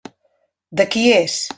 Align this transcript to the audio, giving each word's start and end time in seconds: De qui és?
De 0.81 0.87
qui 0.97 1.07
és? 1.21 1.41